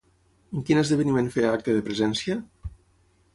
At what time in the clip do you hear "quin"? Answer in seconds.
0.69-0.79